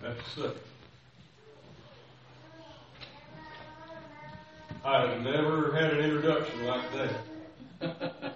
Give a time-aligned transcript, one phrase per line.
[0.00, 0.50] to say.
[4.82, 7.10] I have never had an introduction like that.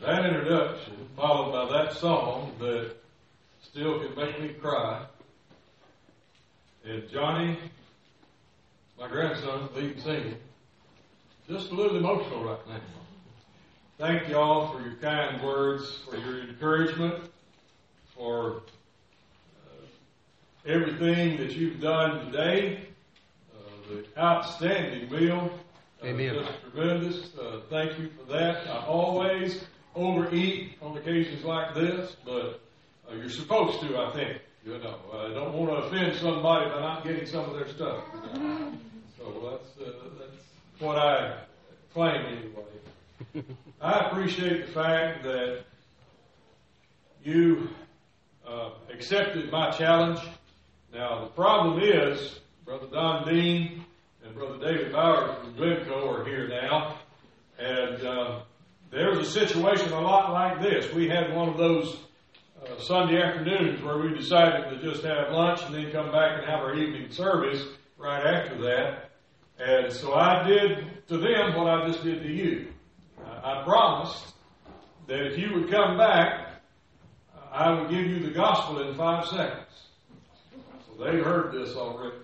[0.00, 2.96] that introduction, followed by that song that
[3.62, 5.04] still can make me cry.
[6.84, 7.56] And Johnny,
[8.98, 10.34] my grandson, lead singing.
[11.48, 12.80] Just a little emotional right now.
[13.98, 17.31] Thank y'all for your kind words, for your encouragement,
[18.22, 18.62] for
[19.66, 22.86] uh, everything that you've done today.
[23.52, 25.50] Uh, the outstanding meal.
[26.00, 26.34] Uh, Amen.
[26.34, 27.34] Just tremendous.
[27.36, 28.68] Uh, thank you for that.
[28.68, 29.64] I always
[29.96, 32.60] overeat on occasions like this, but
[33.10, 34.40] uh, you're supposed to, I think.
[34.64, 38.04] You know, I don't want to offend somebody by not getting some of their stuff.
[39.18, 41.42] So that's uh, that's what I
[41.94, 43.44] claim anyway.
[43.80, 45.62] I appreciate the fact that
[47.22, 47.68] you
[48.52, 50.20] uh, accepted my challenge.
[50.92, 53.84] Now the problem is, Brother Don Dean
[54.24, 56.98] and Brother David Bowers from Glencoe are here now,
[57.58, 58.40] and uh,
[58.92, 60.92] was a situation a lot like this.
[60.92, 61.98] We had one of those
[62.62, 66.46] uh, Sunday afternoons where we decided to just have lunch and then come back and
[66.48, 67.64] have our evening service
[67.98, 69.10] right after that.
[69.58, 72.68] And so I did to them what I just did to you.
[73.24, 74.34] I I promised
[75.06, 76.41] that if you would come back,
[77.52, 79.66] I would give you the gospel in five seconds.
[80.86, 82.16] So they've heard this already.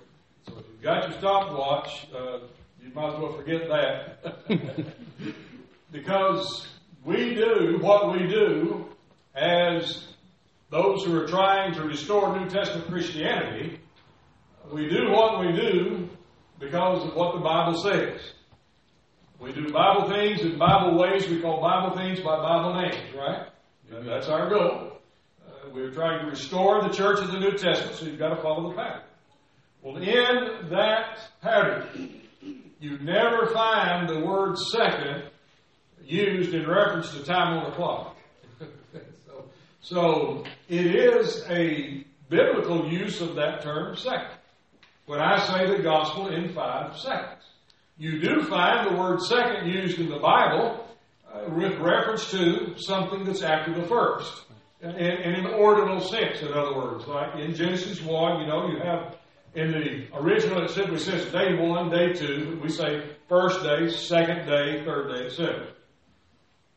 [0.47, 2.39] So if you've got your stopwatch, uh,
[2.83, 4.49] you might as well forget that.
[5.93, 6.67] because
[7.05, 8.87] we do what we do
[9.35, 10.07] as
[10.71, 13.81] those who are trying to restore New Testament Christianity.
[14.73, 16.09] We do what we do
[16.59, 18.33] because of what the Bible says.
[19.39, 21.29] We do Bible things in Bible ways.
[21.29, 23.47] We call Bible things by Bible names, right?
[23.91, 24.98] And that's our goal.
[25.73, 28.71] We're trying to restore the church of the New Testament, so you've got to follow
[28.71, 29.03] the pattern.
[29.83, 32.21] Well, in that pattern,
[32.81, 35.25] you never find the word second
[36.05, 38.17] used in reference to time on the clock.
[39.27, 39.45] so,
[39.81, 44.37] so it is a biblical use of that term second.
[45.07, 47.43] When I say the gospel in five seconds.
[47.97, 50.87] You do find the word second used in the Bible
[51.33, 54.45] uh, with reference to something that's after the first.
[54.81, 57.07] In, in an ordinal sense, in other words.
[57.07, 59.17] Like in Genesis 1, you know, you have
[59.55, 62.61] in the original it simply says day one, day two.
[62.63, 65.69] We say first day, second day, third day, etc.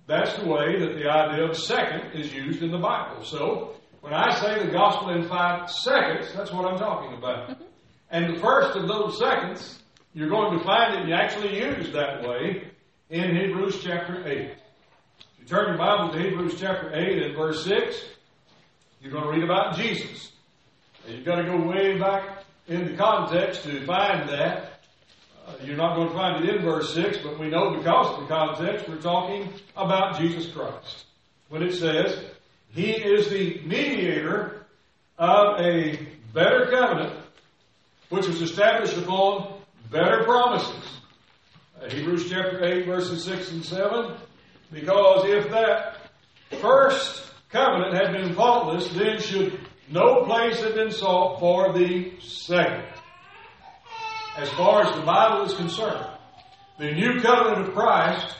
[0.07, 3.23] That's the way that the idea of second is used in the Bible.
[3.23, 7.49] So when I say the gospel in five seconds, that's what I'm talking about.
[7.49, 7.63] Mm-hmm.
[8.09, 9.81] And the first of those seconds
[10.13, 12.69] you're going to find it actually used that way
[13.09, 14.51] in Hebrews chapter 8.
[15.41, 18.05] You turn your Bible to Hebrews chapter 8 and verse 6,
[19.01, 20.31] you're going to read about Jesus.
[21.05, 24.81] And you've got to go way back in the context to find that.
[25.47, 28.21] Uh, you're not going to find it in verse 6, but we know because of
[28.21, 31.05] the context we're talking about Jesus Christ.
[31.49, 32.23] When it says,
[32.69, 34.67] He is the mediator
[35.17, 37.19] of a better covenant,
[38.09, 39.59] which was established upon
[39.89, 40.99] better promises.
[41.81, 44.17] Uh, Hebrews chapter 8, verses 6 and 7.
[44.71, 45.97] Because if that
[46.61, 49.59] first covenant had been faultless, then should
[49.89, 52.85] no place have been sought for the second.
[54.37, 56.07] As far as the Bible is concerned,
[56.79, 58.35] the new covenant of Christ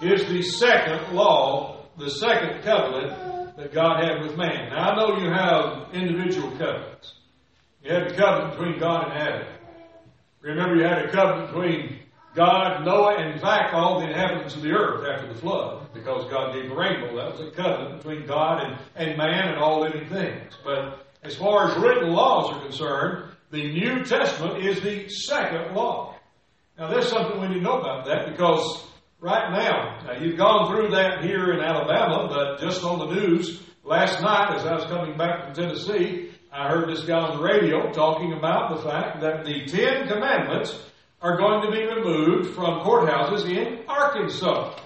[0.00, 4.70] is the second law, the second covenant that God had with man.
[4.70, 7.14] Now I know you have individual covenants.
[7.82, 9.48] You had a covenant between God and Adam.
[10.42, 11.98] Remember, you had a covenant between
[12.34, 16.30] God, Noah, and in fact, all the inhabitants of the earth after the flood, because
[16.30, 17.16] God gave the rainbow.
[17.16, 20.56] That was a covenant between God and, and man and all living things.
[20.64, 26.16] But as far as written laws are concerned, the New Testament is the second law.
[26.78, 28.84] Now, there's something we need to know about that because
[29.20, 33.60] right now, now you've gone through that here in Alabama, but just on the news
[33.82, 37.42] last night as I was coming back from Tennessee, I heard this guy on the
[37.42, 40.78] radio talking about the fact that the Ten Commandments
[41.22, 44.78] are going to be removed from courthouses in Arkansas.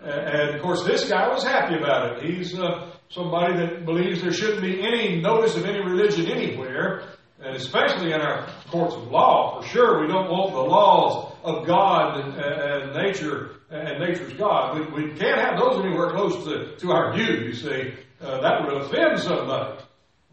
[0.00, 2.30] And of course, this guy was happy about it.
[2.30, 7.08] He's uh, somebody that believes there shouldn't be any notice of any religion anywhere,
[7.42, 9.60] and especially in our courts of law.
[9.60, 14.78] For sure, we don't want the laws of God and, and nature and nature's God.
[14.78, 17.46] We, we can't have those anywhere close to, to our view.
[17.46, 19.80] You see, uh, that would offend somebody.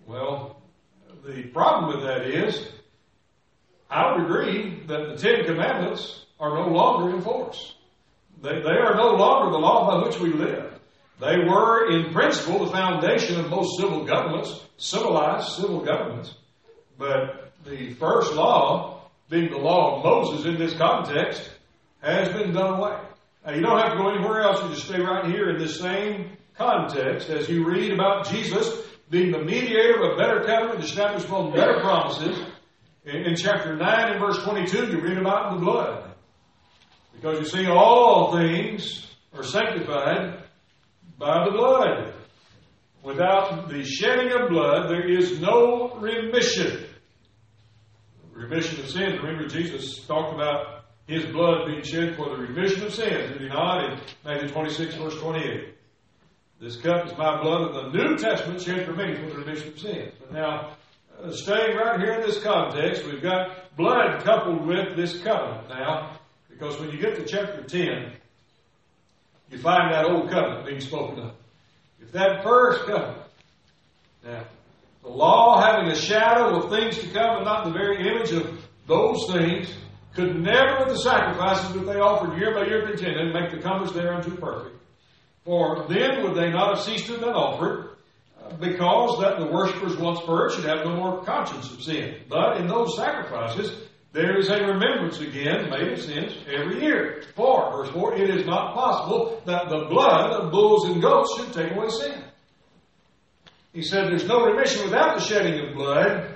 [0.06, 0.62] Well,
[1.26, 2.70] the problem with that is,
[3.90, 7.76] I would agree that the Ten Commandments are no longer in force.
[8.42, 10.74] They, they are no longer the law by which we live.
[11.20, 16.36] They were, in principle, the foundation of most civil governments, civilized civil governments.
[16.98, 21.50] But the first law, being the law of Moses in this context,
[22.02, 23.00] has been done away.
[23.46, 24.62] Now, you don't have to go anywhere else.
[24.64, 29.32] You just stay right here in this same context as you read about Jesus being
[29.32, 32.40] the mediator of a better covenant established upon better promises.
[33.06, 36.12] In, chapter 9 and verse 22, you read about the blood.
[37.14, 40.44] Because you see, all things are sanctified
[41.18, 42.14] by the blood.
[43.04, 46.86] Without the shedding of blood, there is no remission.
[48.34, 49.22] Remission of sins.
[49.22, 53.48] Remember, Jesus talked about his blood being shed for the remission of sins, did he
[53.48, 53.86] not?
[53.86, 55.76] In Matthew 26, verse 28.
[56.60, 59.68] This cup is my blood of the New Testament shed for many for the remission
[59.68, 60.14] of sins.
[60.20, 60.76] But now,
[61.32, 66.18] staying right here in this context, we've got blood coupled with this covenant now,
[66.50, 68.14] because when you get to chapter 10,
[69.50, 71.32] you find that old covenant being spoken of.
[72.02, 73.22] If that first covenant,
[74.24, 74.46] now,
[75.04, 78.66] the law having a shadow of things to come and not the very image of
[78.88, 79.72] those things,
[80.16, 83.92] could never, with the sacrifices that they offered year by year continued, make the comers
[83.92, 84.76] thereunto perfect.
[85.44, 87.95] For then would they not have ceased to have been offered,
[88.60, 92.22] because that the worshippers once purged should have no more conscience of sin.
[92.30, 97.24] But in those sacrifices, there is a remembrance again made of sins every year.
[97.36, 101.54] For, verse 4, it is not possible that the blood of bulls and goats should
[101.54, 102.24] take away sin.
[103.74, 106.34] He said there's no remission without the shedding of blood,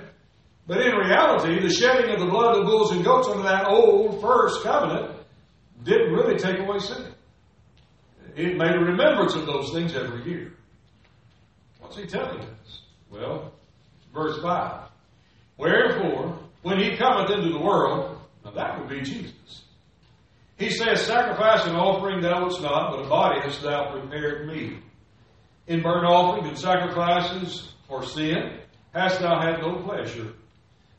[0.66, 4.20] but in reality, the shedding of the blood of bulls and goats under that old
[4.20, 5.16] first covenant
[5.82, 7.06] didn't really take away sin.
[8.36, 10.52] It made a remembrance of those things every year.
[11.90, 12.82] What's he telling us?
[13.10, 13.52] Well,
[14.14, 14.90] verse 5.
[15.56, 19.64] Wherefore, when he cometh into the world, now that would be Jesus.
[20.56, 24.78] He says, Sacrifice and offering thou wouldst not, but a body hast thou prepared me.
[25.66, 28.60] In burnt offerings and sacrifices for sin
[28.94, 30.32] hast thou had no pleasure.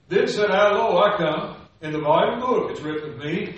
[0.10, 1.56] Then said I, Lo, I come.
[1.80, 3.56] In the volume of the book it's written of me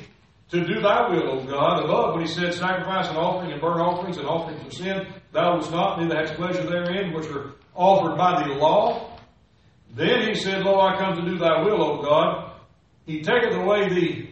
[0.52, 1.84] to do thy will, O God.
[1.84, 5.56] Above, when he said, Sacrifice and offering and burnt offerings and offerings for sin, thou
[5.56, 9.18] wouldst not, neither hadst pleasure therein, which were offered by the law.
[9.96, 12.52] Then he said, Lo, I come to do thy will, O God.
[13.06, 14.30] He taketh away the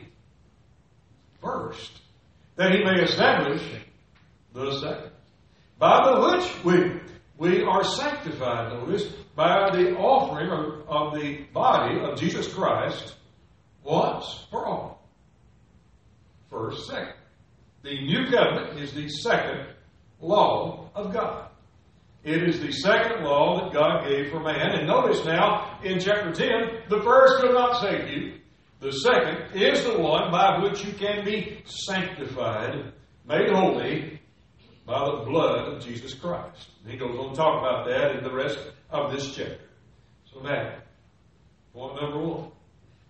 [1.42, 1.92] first,
[2.56, 3.62] that he may establish
[4.54, 5.12] the second.
[5.80, 7.02] By the which we,
[7.38, 9.06] we are sanctified, notice,
[9.36, 10.50] by the offering
[10.88, 13.16] of the body of Jesus Christ
[13.84, 15.01] once for all.
[16.52, 17.14] First, second.
[17.84, 19.68] The new covenant is the second
[20.20, 21.48] law of God.
[22.24, 24.72] It is the second law that God gave for man.
[24.74, 28.40] And notice now in chapter 10, the first could not save you.
[28.80, 32.92] The second is the one by which you can be sanctified,
[33.26, 34.20] made holy
[34.86, 36.70] by the blood of Jesus Christ.
[36.84, 38.60] And he goes on to talk about that in the rest
[38.90, 39.58] of this chapter.
[40.32, 40.76] So now,
[41.74, 42.52] point number one.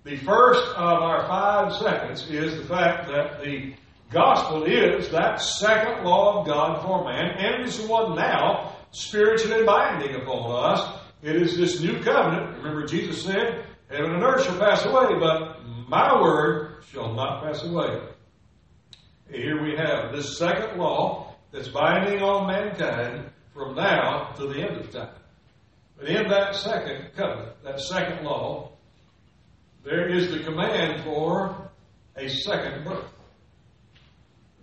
[0.03, 3.75] The first of our five seconds is the fact that the
[4.09, 9.63] gospel is that second law of God for man, and is the one now spiritually
[9.63, 10.99] binding upon us.
[11.21, 12.57] It is this new covenant.
[12.57, 17.63] Remember, Jesus said, Heaven and earth shall pass away, but my word shall not pass
[17.63, 18.01] away.
[19.29, 24.77] Here we have this second law that's binding on mankind from now to the end
[24.77, 25.13] of time.
[25.97, 28.70] But in that second covenant, that second law,
[29.83, 31.69] there is the command for
[32.15, 33.05] a second birth.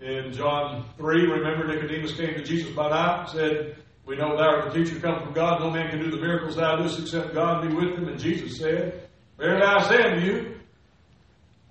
[0.01, 4.45] In John 3, remember Nicodemus came to Jesus by night and said, We know thou
[4.45, 5.61] art the teacher come from God.
[5.61, 8.07] No man can do the miracles thou doest except God be with him.
[8.07, 10.57] And Jesus said, Verily I say unto you,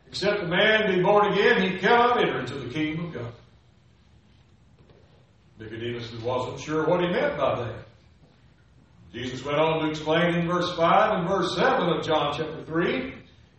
[0.07, 3.33] except a man be born again, he cannot enter into the kingdom of God.
[5.59, 7.85] Nicodemus wasn't sure what he meant by that.
[9.13, 13.13] Jesus went on to explain in verse 5 and verse 7 of John chapter 3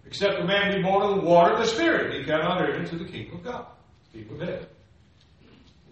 [0.08, 2.96] except a man be born of the water and the Spirit, he cannot enter into
[2.96, 3.66] the kingdom of God,
[4.12, 4.66] the kingdom of.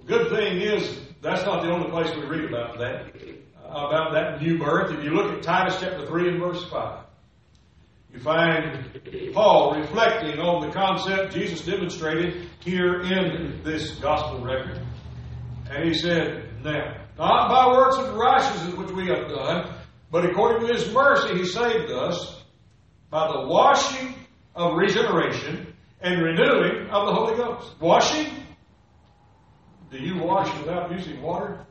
[0.00, 3.14] The good thing is, that's not the only place we read about that,
[3.62, 4.90] uh, about that new birth.
[4.90, 7.04] If you look at Titus chapter 3 and verse 5,
[8.14, 8.88] you find
[9.35, 14.80] Paul reflecting on the concept Jesus demonstrated here in this gospel record.
[15.70, 19.75] And he said, Now, not by works of righteousness which we have done,
[20.11, 22.37] but according to his mercy he saved us
[23.11, 24.15] by the washing
[24.55, 27.81] of regeneration and renewing of the Holy Ghost.
[27.81, 28.27] Washing?
[29.91, 31.65] Do you wash without using water?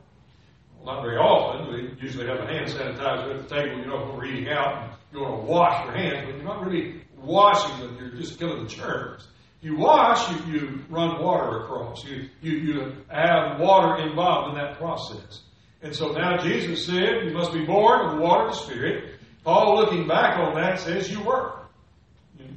[0.76, 1.72] Well, not very often.
[1.72, 4.84] We usually have a hand sanitizer at the table, you know, when we're eating out,
[4.84, 8.38] and you want to wash your hands, but you're not really washing them, you're just
[8.38, 9.26] killing the germs.
[9.60, 12.04] you wash, you, you run water across.
[12.04, 15.42] You, you, you have water involved in that process.
[15.82, 19.15] And so now Jesus said, You must be born of the water the Spirit.
[19.46, 21.52] Paul, looking back on that, says, You were.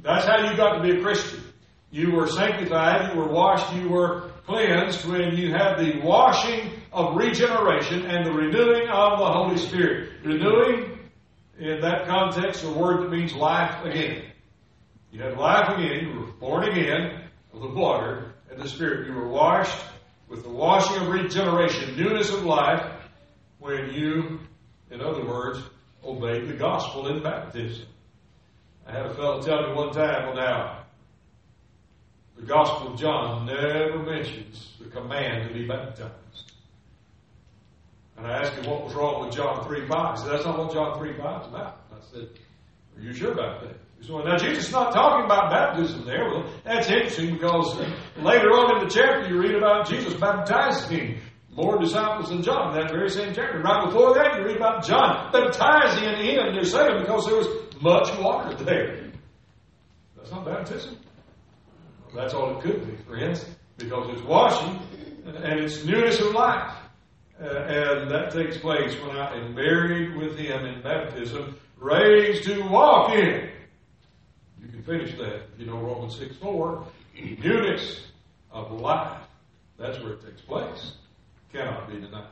[0.02, 1.40] That's how you got to be a Christian.
[1.92, 7.14] You were sanctified, you were washed, you were cleansed when you had the washing of
[7.14, 10.14] regeneration and the renewing of the Holy Spirit.
[10.24, 10.98] Renewing,
[11.60, 14.24] in that context, a word that means life again.
[15.12, 17.22] You had life again, you were born again
[17.54, 19.06] of the water and the Spirit.
[19.06, 19.80] You were washed
[20.28, 22.84] with the washing of regeneration, newness of life,
[23.60, 24.40] when you,
[24.90, 25.62] in other words,
[26.04, 27.86] obeyed the gospel in baptism.
[28.86, 30.80] I had a fellow tell me one time, well now,
[32.40, 36.52] the Gospel of John never mentions the command to be baptized.
[38.16, 40.16] And I asked him what was wrong with John 3 5.
[40.16, 41.80] He said, That's not what John 3 5 is about.
[41.92, 42.28] I said,
[42.96, 43.76] Are you sure about that?
[43.98, 46.30] He said, Well, now Jesus is not talking about baptism there.
[46.30, 47.78] Well, that's interesting because
[48.16, 51.20] later on in the chapter you read about Jesus baptizing
[51.60, 53.60] more disciples than John in that very same chapter.
[53.60, 57.48] Right before that, you read about John baptizing him, they're saying, because there was
[57.80, 59.10] much water there.
[60.16, 60.96] That's not baptism.
[62.06, 63.44] Well, that's all it could be, friends,
[63.78, 64.78] because it's washing
[65.26, 66.76] and it's newness of life.
[67.40, 72.60] Uh, and that takes place when I am buried with him in baptism, raised to
[72.68, 73.48] walk in.
[74.60, 76.86] You can finish that you know Romans 6 4.
[77.42, 78.06] Newness
[78.50, 79.22] of life.
[79.78, 80.92] That's where it takes place.
[81.52, 82.26] Cannot be denied.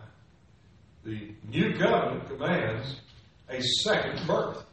[1.04, 3.00] The new covenant commands
[3.48, 4.64] a second birth.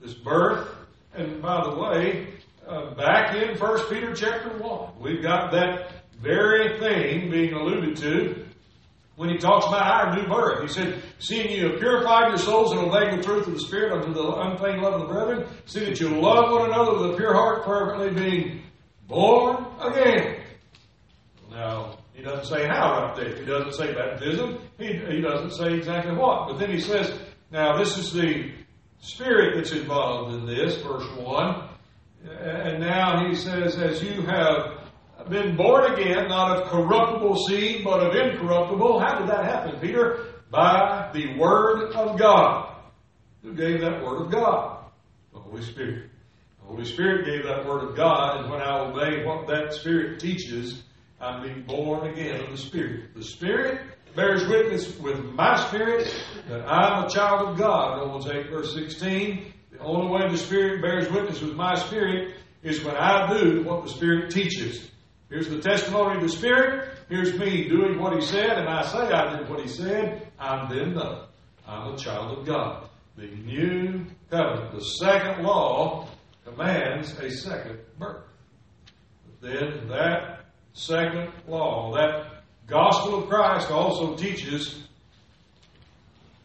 [0.00, 0.68] This birth,
[1.14, 2.28] and by the way,
[2.66, 8.44] uh, back in 1 Peter chapter 1, we've got that very thing being alluded to
[9.16, 10.62] when he talks about our new birth.
[10.62, 13.92] He said, Seeing you have purified your souls and obeying the truth of the Spirit
[13.92, 17.16] unto the unfeigned love of the brethren, see that you love one another with a
[17.16, 18.62] pure heart, fervently being
[19.06, 20.40] born again.
[21.50, 23.36] Now, he doesn't say how right there.
[23.36, 24.60] He doesn't say baptism.
[24.78, 26.48] He, he doesn't say exactly what.
[26.48, 27.12] But then he says,
[27.50, 28.52] now this is the
[29.00, 31.68] Spirit that's involved in this, verse 1.
[32.40, 34.84] And now he says, as you have
[35.28, 39.00] been born again, not of corruptible seed, but of incorruptible.
[39.00, 40.34] How did that happen, Peter?
[40.50, 42.76] By the Word of God.
[43.42, 44.84] Who gave that Word of God?
[45.32, 46.10] The Holy Spirit.
[46.60, 50.20] The Holy Spirit gave that Word of God, and when I obey what that Spirit
[50.20, 50.83] teaches,
[51.24, 53.14] I'm being born again of the Spirit.
[53.14, 53.80] The Spirit
[54.14, 56.06] bears witness with my spirit
[56.48, 57.98] that I'm a child of God.
[57.98, 59.52] Romans 8, verse 16.
[59.72, 63.84] The only way the Spirit bears witness with my spirit is when I do what
[63.84, 64.90] the Spirit teaches.
[65.30, 66.90] Here's the testimony of the Spirit.
[67.08, 70.30] Here's me doing what He said, and I say I did what He said.
[70.38, 71.26] I'm then done.
[71.66, 72.90] I'm a child of God.
[73.16, 76.06] The new covenant, the second law,
[76.44, 78.24] commands a second birth.
[79.24, 80.33] But then that
[80.74, 84.84] second law, that gospel of Christ also teaches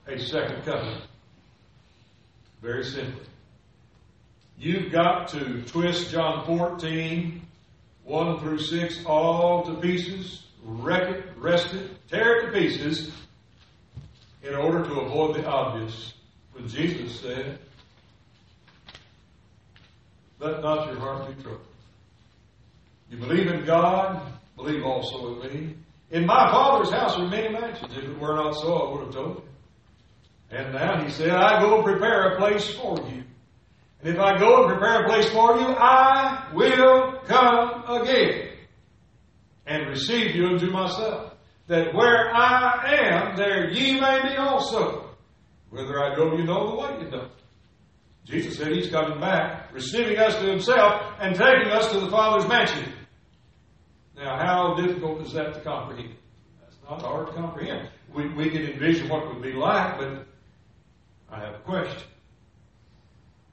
[0.08, 1.04] a second covenant.
[2.62, 3.26] Very simply.
[4.58, 7.42] You've got to twist John 14
[8.10, 13.12] 1 through 6, all to pieces, wreck it, wrest it, tear it to pieces,
[14.42, 16.14] in order to avoid the obvious.
[16.54, 17.60] When Jesus said,
[20.40, 21.69] Let not your heart be troubled.
[23.10, 25.76] You believe in God, believe also in me.
[26.12, 27.96] In my Father's house are many mansions.
[27.96, 29.44] If it were not so, I would have told you.
[30.52, 33.24] And now he said, I go and prepare a place for you.
[34.02, 38.50] And if I go and prepare a place for you, I will come again
[39.68, 41.34] and receive you unto myself.
[41.68, 45.16] That where I am, there ye may be also.
[45.70, 47.30] Whither I go, you know the way you know.
[48.26, 52.48] Jesus said he's coming back, receiving us to himself, and taking us to the Father's
[52.48, 52.92] mansion.
[54.20, 56.14] Now, how difficult is that to comprehend?
[56.62, 57.88] That's not hard to comprehend.
[58.14, 60.26] We, we can envision what it would be like, but
[61.32, 62.04] I have a question.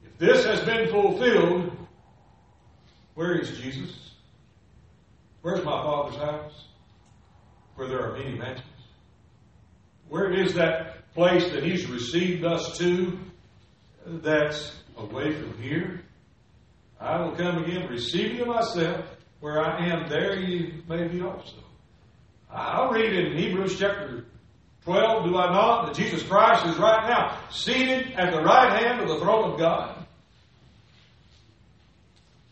[0.05, 1.71] If this has been fulfilled,
[3.15, 4.11] where is Jesus?
[5.43, 6.65] Where's my Father's house?
[7.77, 8.67] Where there are many mansions.
[10.09, 13.17] Where is that place that He's received us to
[14.05, 16.03] that's away from here?
[16.99, 19.16] I will come again, receive you myself.
[19.41, 21.57] Where I am, there you may be also.
[22.51, 24.25] I'll read in Hebrews chapter
[24.85, 25.87] 12, do I not?
[25.87, 29.59] That Jesus Christ is right now seated at the right hand of the throne of
[29.59, 30.07] God.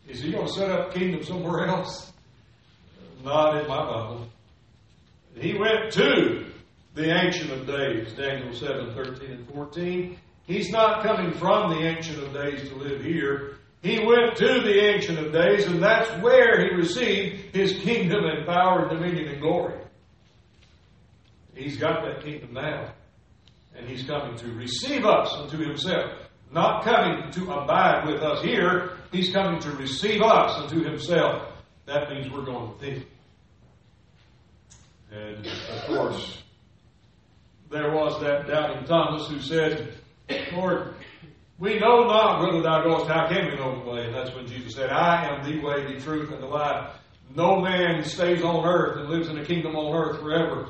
[0.09, 2.13] Is he going to set up kingdom somewhere else?
[3.25, 4.29] Not in my Bible.
[5.37, 6.45] He went to
[6.95, 10.19] the Ancient of Days, Daniel 7, 13 and 14.
[10.47, 13.57] He's not coming from the Ancient of Days to live here.
[13.85, 18.47] He went to the Ancient of Days, and that's where he received his kingdom and
[18.47, 19.79] power and dominion and glory.
[21.55, 22.95] He's got that kingdom now.
[23.77, 26.13] And he's coming to receive us unto himself.
[26.51, 31.53] Not coming to abide with us here, he's coming to receive us unto himself.
[31.85, 33.05] That means we're going with him.
[35.13, 36.43] And of course,
[37.71, 39.93] there was that doubting Thomas who said,
[40.55, 40.95] Lord,
[41.59, 43.09] we know not whither thou goest.
[43.09, 44.07] How can we know the way?
[44.07, 46.97] And that's when Jesus said, I am the way, the truth, and the life.
[47.35, 50.69] No man stays on earth and lives in a kingdom on earth forever.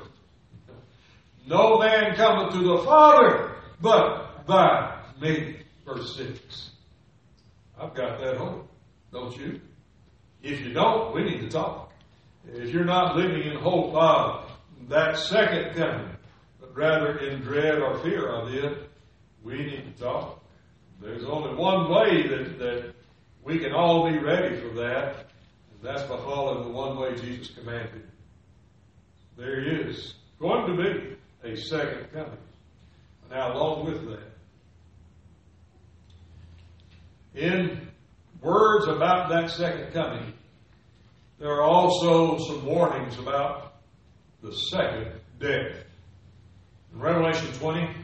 [1.47, 5.59] No man cometh to the Father but by me.
[5.85, 6.71] Verse 6.
[7.79, 8.69] I've got that hope,
[9.13, 9.61] don't you?
[10.43, 11.93] If you don't, we need to talk.
[12.47, 14.51] If you're not living in hope of
[14.89, 16.11] that second coming,
[16.61, 18.91] but rather in dread or fear of it,
[19.43, 20.44] we need to talk.
[21.01, 22.95] There's only one way that, that
[23.43, 25.27] we can all be ready for that,
[25.71, 28.03] and that's by following the one way Jesus commanded.
[29.37, 32.39] There is going to be a second coming.
[33.31, 34.35] Now, along with that,
[37.35, 37.89] in
[38.41, 40.33] words about that second coming,
[41.39, 43.75] there are also some warnings about
[44.43, 45.77] the second death.
[46.93, 48.04] In Revelation 20,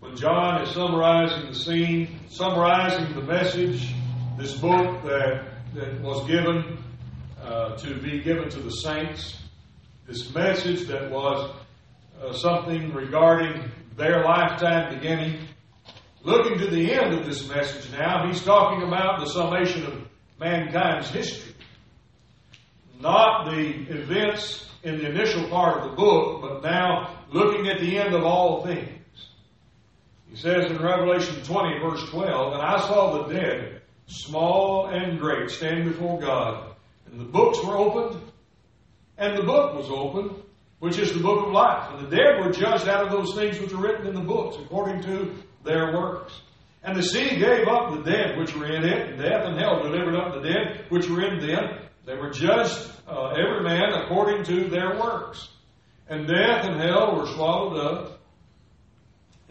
[0.00, 3.94] when John is summarizing the scene, summarizing the message,
[4.36, 6.78] this book that, that was given
[7.42, 9.38] uh, to be given to the saints,
[10.06, 11.50] this message that was
[12.20, 15.40] uh, something regarding their lifetime beginning.
[16.22, 21.08] Looking to the end of this message now, he's talking about the summation of mankind's
[21.08, 21.54] history.
[23.00, 27.98] Not the events in the initial part of the book, but now looking at the
[27.98, 28.95] end of all things.
[30.28, 35.50] He says in Revelation 20, verse 12, And I saw the dead, small and great,
[35.50, 36.74] stand before God.
[37.10, 38.20] And the books were opened,
[39.16, 40.42] and the book was opened,
[40.80, 41.90] which is the book of life.
[41.92, 44.56] And the dead were judged out of those things which are written in the books,
[44.60, 46.40] according to their works.
[46.82, 49.82] And the sea gave up the dead which were in it, and death and hell
[49.82, 51.80] delivered up the dead which were in them.
[52.04, 55.48] They were judged, uh, every man according to their works.
[56.08, 58.20] And death and hell were swallowed up,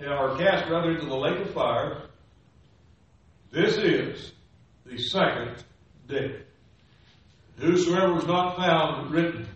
[0.04, 2.02] are cast rather into the lake of fire.
[3.52, 4.34] This is
[4.86, 5.64] the second
[6.08, 6.42] death.
[7.58, 9.48] Whosoever was not found written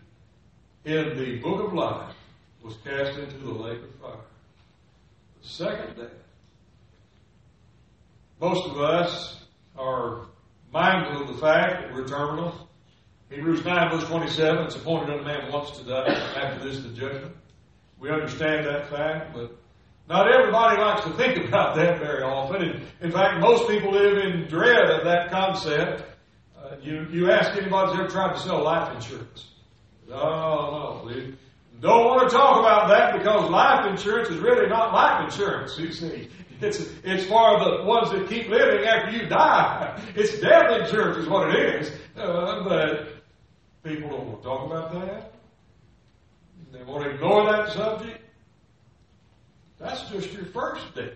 [0.86, 2.16] in the book of life
[2.64, 4.26] was cast into the lake of fire.
[5.42, 6.12] The second death.
[8.40, 9.44] Most of us
[9.78, 10.28] are
[10.72, 12.70] mindful of the fact that we're terminal.
[13.30, 17.36] Hebrews 9 verse 27, it's appointed unto man once to die, after this the judgment.
[18.00, 19.59] We understand that fact, but
[20.10, 22.64] not everybody likes to think about that very often.
[22.64, 26.04] And in fact, most people live in dread of that concept.
[26.58, 29.52] Uh, you, you ask anybody who's ever tried to sell life insurance.
[30.12, 31.38] Oh, no, dude.
[31.80, 35.94] Don't want to talk about that because life insurance is really not life insurance, you
[35.94, 36.28] see.
[36.60, 40.02] It's, it's for the ones that keep living after you die.
[40.16, 41.92] It's death insurance is what it is.
[42.18, 43.08] Uh, but
[43.84, 45.34] people don't want to talk about that.
[46.74, 48.20] They want to ignore that subject.
[49.80, 51.14] That's just your first death.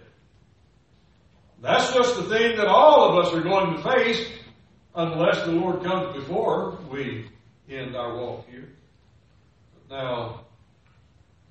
[1.62, 4.30] That's just the thing that all of us are going to face
[4.95, 7.30] unless the Lord comes before we
[7.69, 8.69] end our walk here.
[9.89, 10.41] Now,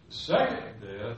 [0.09, 1.17] the second death,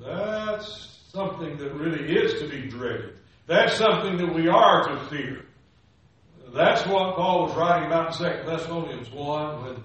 [0.00, 3.16] that's something that really is to be dreaded.
[3.46, 5.44] That's something that we are to fear.
[6.52, 9.82] That's what Paul was writing about in 2 Thessalonians 1 when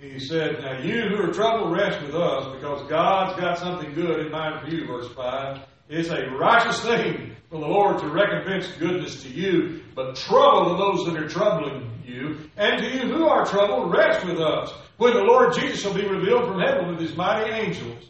[0.00, 4.20] he said, Now you who are troubled, rest with us because God's got something good
[4.20, 5.60] in mind for you, verse 5.
[5.90, 10.76] It's a righteous thing for the Lord to recompense goodness to you, but trouble to
[10.78, 12.38] those that are troubling you.
[12.56, 16.06] And to you who are troubled, rest with us when the Lord Jesus shall be
[16.06, 18.04] revealed from heaven with his mighty angels.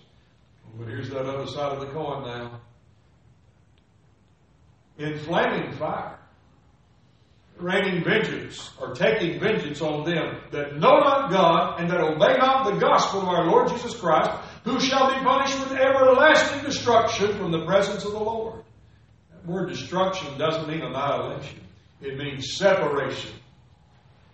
[0.78, 2.60] But here's that other side of the coin now.
[4.98, 6.19] In flaming fire,
[7.62, 12.72] raining vengeance, or taking vengeance on them that know not God and that obey not
[12.72, 14.30] the gospel of our Lord Jesus Christ,
[14.64, 18.62] who shall be punished with everlasting destruction from the presence of the Lord.
[19.30, 21.60] That word destruction doesn't mean annihilation.
[22.00, 23.32] It means separation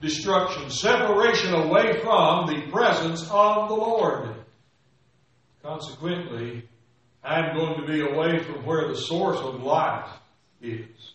[0.00, 4.34] destruction, separation away from the presence of the Lord.
[5.62, 6.68] Consequently,
[7.24, 10.08] I'm going to be away from where the source of life
[10.60, 11.12] is.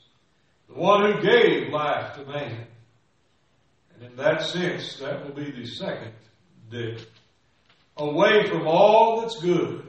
[0.74, 2.68] The one who gave life to man.
[3.94, 6.14] And in that sense, that will be the second
[6.72, 7.06] death.
[7.98, 9.84] Away from all that's good.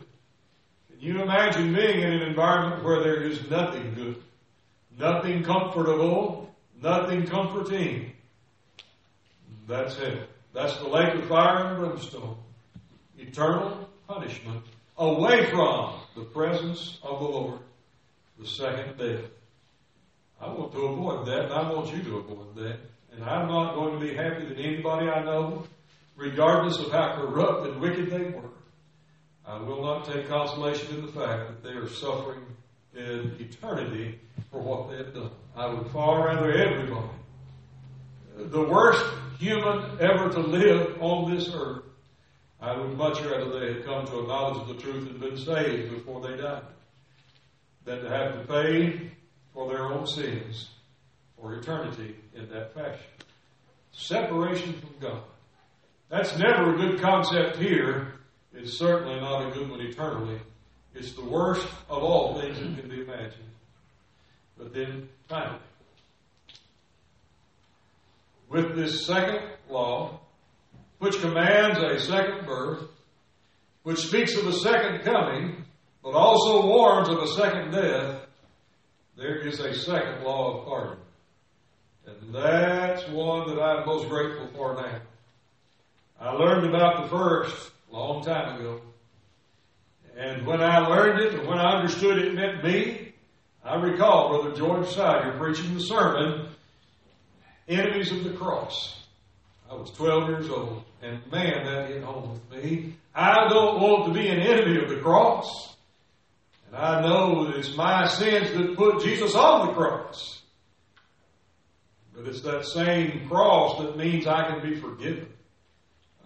[0.91, 4.23] Can you imagine being in an environment where there is nothing good?
[4.99, 8.13] nothing comfortable, nothing comforting.
[9.69, 10.29] That's it.
[10.53, 12.37] That's the lake of fire and brimstone.
[13.19, 14.65] Eternal punishment
[14.99, 17.61] away from the presence of the Lord.
[18.39, 19.25] The second death.
[20.43, 22.79] I want to avoid that, and I want you to avoid that.
[23.13, 25.63] And I'm not going to be happy that anybody I know,
[26.17, 28.51] regardless of how corrupt and wicked they were,
[29.47, 32.41] I will not take consolation in the fact that they are suffering
[32.95, 34.19] in eternity
[34.51, 35.31] for what they have done.
[35.55, 37.09] I would far rather everybody,
[38.37, 39.05] the worst
[39.39, 41.85] human ever to live on this earth,
[42.61, 45.37] I would much rather they had come to a knowledge of the truth and been
[45.37, 46.63] saved before they died
[47.85, 49.11] than to have to pay
[49.53, 50.71] for their own sins
[51.41, 53.05] for eternity in that fashion.
[53.93, 55.23] Separation from God.
[56.09, 58.15] That's never a good concept here.
[58.55, 60.41] It's certainly not a good one eternally.
[60.95, 63.51] It's the worst of all things that can be imagined.
[64.59, 65.59] But then, finally,
[68.49, 70.21] with this second law,
[70.99, 72.85] which commands a second birth,
[73.83, 75.65] which speaks of a second coming,
[76.03, 78.22] but also warns of a second death,
[79.17, 80.97] there is a second law of pardon.
[82.07, 85.01] And that's one that I'm most grateful for now.
[86.21, 88.81] I learned about the first a long time ago.
[90.17, 93.13] And when I learned it and when I understood it meant me,
[93.65, 96.49] I recall Brother George Sider preaching the sermon,
[97.69, 99.03] Enemies of the Cross.
[99.71, 102.95] I was 12 years old, and man, that hit home with me.
[103.15, 105.72] I don't want to be an enemy of the cross.
[106.73, 110.41] And I know that it's my sins that put Jesus on the cross.
[112.15, 115.29] But it's that same cross that means I can be forgiven.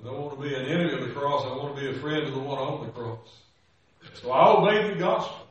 [0.01, 1.45] I don't want to be an enemy of the cross.
[1.45, 3.29] I want to be a friend of the one on the cross.
[4.15, 5.47] So I obeyed the gospel.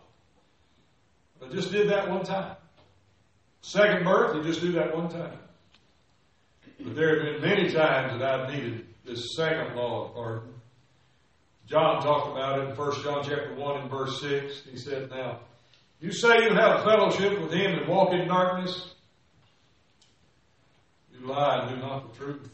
[1.46, 2.56] I just did that one time.
[3.62, 5.38] Second birth, I just do that one time.
[6.80, 10.55] But there have been many times that I've needed this second law of pardon.
[11.68, 14.64] John talked about it in 1 John chapter 1 and verse 6.
[14.72, 15.40] He said, Now,
[16.00, 18.94] you say you have fellowship with him and walk in darkness.
[21.12, 22.50] You lie and do not the truth.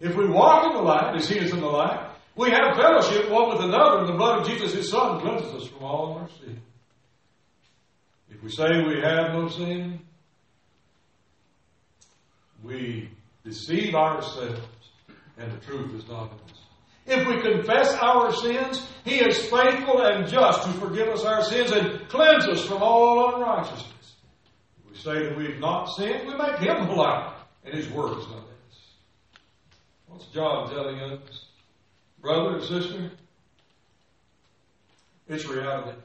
[0.00, 3.30] If we walk in the light as he is in the light, we have fellowship
[3.30, 6.28] one with another, and the blood of Jesus, his Son, cleanses us from all our
[6.28, 6.60] sin.
[8.30, 10.00] If we say we have no sin,
[12.64, 13.10] we
[13.44, 14.60] deceive ourselves,
[15.36, 16.58] and the truth is not in us.
[17.06, 21.72] If we confess our sins, He is faithful and just to forgive us our sins
[21.72, 24.14] and cleanse us from all unrighteousness.
[24.78, 27.34] If we say that we've not sinned, we make Him a liar,
[27.64, 28.78] and His word is not us.
[30.06, 31.46] What's John telling us?
[32.20, 33.10] Brother and sister,
[35.28, 35.98] it's reality.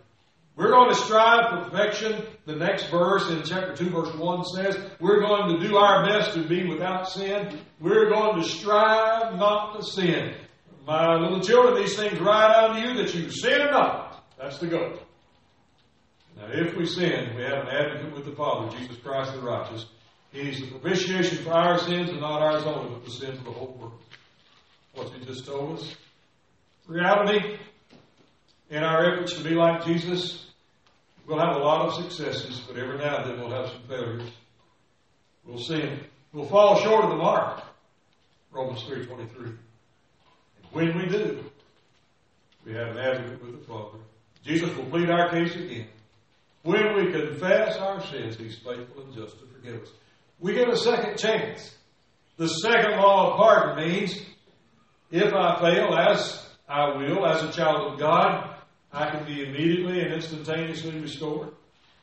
[0.56, 2.26] We're going to strive for perfection.
[2.48, 6.34] The next verse in chapter 2, verse 1 says, We're going to do our best
[6.34, 7.60] to be without sin.
[7.80, 10.34] We're going to strive not to sin.
[10.88, 14.24] My little children, these things write unto you that you sin or not.
[14.40, 14.94] That's the goal.
[16.38, 19.86] Now, if we sin, we have an advocate with the Father, Jesus Christ the righteous.
[20.32, 23.52] He's the propitiation for our sins and not ours only, but the sins of the
[23.52, 24.00] whole world.
[24.94, 25.96] What's he just told us?
[26.88, 27.58] Reality,
[28.70, 30.48] in our efforts to be like Jesus,
[31.28, 34.32] We'll have a lot of successes, but every now and then we'll have some failures.
[35.46, 36.00] We'll sin.
[36.32, 37.64] We'll fall short of the mark.
[38.50, 39.58] Romans 3.23.
[40.72, 41.44] When we do,
[42.66, 44.00] we have an advocate with the Father.
[44.44, 45.88] Jesus will plead our case again.
[46.64, 49.90] When we confess our sins, He's faithful and just to forgive us.
[50.40, 51.74] We get a second chance.
[52.38, 54.22] The second law of pardon means
[55.12, 58.56] if I fail, as I will, as a child of God,
[58.92, 61.50] I can be immediately and instantaneously restored.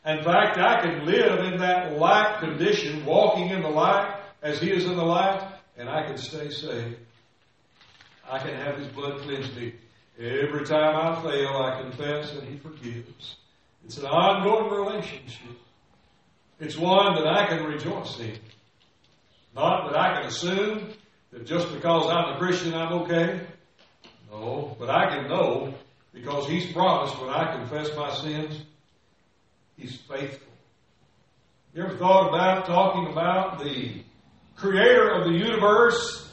[0.07, 4.70] In fact, I can live in that light condition, walking in the light as He
[4.70, 5.46] is in the light,
[5.77, 6.96] and I can stay saved.
[8.30, 9.74] I can have His blood cleanse me.
[10.18, 13.37] Every time I fail, I confess and He forgives.
[13.84, 15.56] It's an ongoing relationship.
[16.60, 18.38] It's one that I can rejoice in.
[19.54, 20.92] Not that I can assume
[21.32, 23.40] that just because I'm a Christian, I'm okay.
[24.30, 25.74] No, but I can know
[26.12, 28.62] because He's promised when I confess my sins,
[29.76, 30.52] He's faithful.
[31.74, 34.02] You ever thought about talking about the
[34.54, 36.23] creator of the universe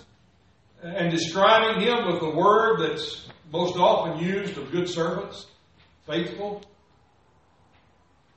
[0.82, 5.48] and describing Him with the word that's most often used of good servants?
[6.08, 6.62] Faithful.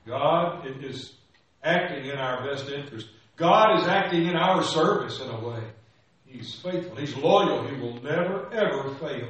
[0.06, 1.14] God is
[1.62, 3.08] acting in our best interest.
[3.36, 5.62] God is acting in our service in a way.
[6.26, 6.96] He's faithful.
[6.96, 7.66] He's loyal.
[7.66, 9.28] He will never, ever fail.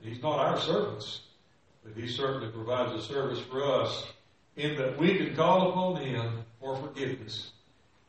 [0.00, 1.20] He's not our servants,
[1.84, 4.06] but He certainly provides a service for us
[4.56, 7.50] in that we can call upon Him for forgiveness,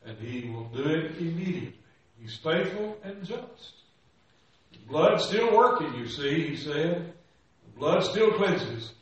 [0.04, 1.78] and He will do it immediately.
[2.18, 3.81] He's faithful and just.
[4.88, 7.12] Blood's still working, you see, he said.
[7.64, 8.92] The blood still cleanses,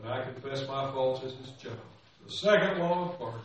[0.00, 1.78] but I confess my faults as his child.
[2.26, 3.40] The second law of pardon.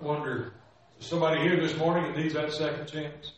[0.00, 0.52] I wonder,
[1.00, 3.32] is somebody here this morning that needs that second chance?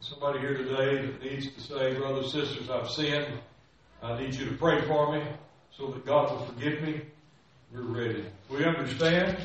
[0.00, 3.32] Somebody here today that needs to say, brothers, sisters, I've sinned.
[4.02, 5.24] I need you to pray for me
[5.76, 7.00] so that God will forgive me.
[7.72, 8.24] We're ready.
[8.48, 9.38] We understand.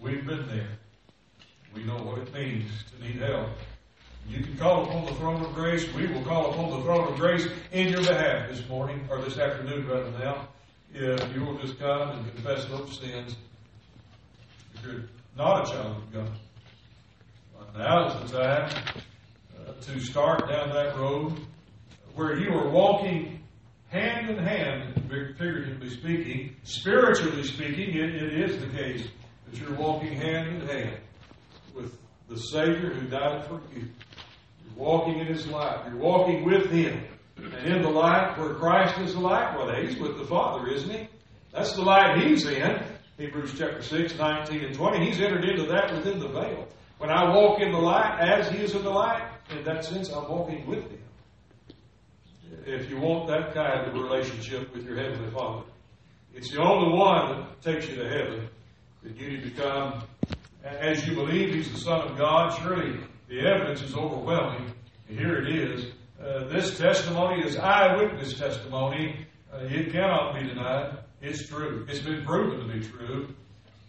[0.00, 0.78] We've been there.
[1.74, 3.48] We know what it means to need help.
[4.28, 5.92] You can call upon the throne of grace.
[5.94, 9.38] We will call upon the throne of grace in your behalf this morning, or this
[9.38, 10.48] afternoon rather now.
[10.94, 13.36] If you will just come and confess those sins,
[14.74, 15.04] if you're
[15.36, 16.30] not a child of God,
[17.76, 18.70] now is the time
[19.58, 21.40] uh, to start down that road
[22.14, 23.40] where you are walking
[23.88, 29.06] hand in hand, figuratively speaking, spiritually speaking, it, it is the case
[29.46, 30.96] that you're walking hand in hand
[31.74, 31.96] with
[32.28, 33.88] the Savior who died for you.
[34.64, 35.84] You're walking in His light.
[35.86, 37.04] You're walking with Him.
[37.36, 40.90] And in the light where Christ is the light, well, He's with the Father, isn't
[40.90, 41.08] He?
[41.52, 42.82] That's the light He's in.
[43.18, 45.06] Hebrews chapter 6, 19 and 20.
[45.06, 46.66] He's entered into that within the veil.
[46.98, 50.08] When I walk in the light as He is in the light, in that sense,
[50.10, 50.98] I'm walking with Him.
[52.64, 55.64] If you want that kind of relationship with your Heavenly Father,
[56.34, 58.48] it's the only one that takes you to heaven.
[59.02, 60.04] That you need to come
[60.64, 62.56] as you believe He's the Son of God.
[62.62, 63.00] Surely
[63.32, 64.70] the evidence is overwhelming.
[65.08, 65.86] Here it is.
[66.22, 69.26] Uh, this testimony is eyewitness testimony.
[69.50, 70.98] Uh, it cannot be denied.
[71.22, 71.86] It's true.
[71.88, 73.34] It's been proven to be true.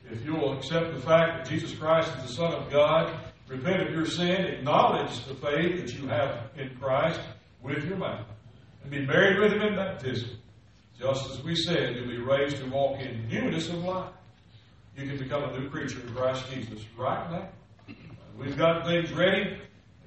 [0.09, 3.13] If you will accept the fact that Jesus Christ is the Son of God,
[3.49, 7.19] repent of your sin, acknowledge the faith that you have in Christ
[7.61, 8.25] with your mouth,
[8.81, 10.29] and be buried with Him in baptism.
[10.97, 14.13] Just as we said, you'll be raised to walk in newness of life.
[14.95, 17.49] You can become a new creature in Christ Jesus right now.
[18.37, 19.57] We've got things ready.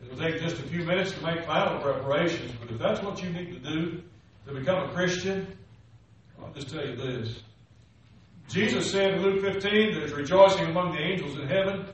[0.03, 3.31] It'll take just a few minutes to make final preparations, but if that's what you
[3.31, 4.03] need to do
[4.47, 5.57] to become a Christian,
[6.41, 7.43] I'll just tell you this.
[8.49, 11.87] Jesus said in Luke 15, there's rejoicing among the angels in heaven.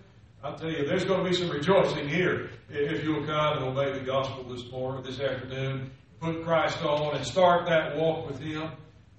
[0.42, 3.92] I'll tell you, there's going to be some rejoicing here if you'll come and obey
[3.92, 5.90] the gospel this morning, this afternoon,
[6.21, 8.71] put Christ on and start that walk with Him.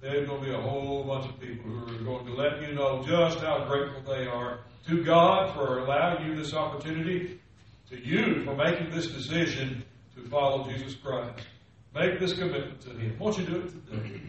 [0.04, 2.74] There's going to be a whole bunch of people who are going to let you
[2.74, 7.40] know just how grateful they are to God for allowing you this opportunity,
[7.88, 9.82] to you for making this decision
[10.14, 11.46] to follow Jesus Christ.
[11.94, 13.18] Make this commitment to Him.
[13.18, 14.20] Won't you do it today?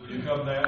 [0.00, 0.62] Will you come now?